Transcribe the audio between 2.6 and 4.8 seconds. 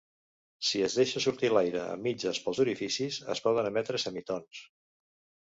orificis, es poden emetre semitons.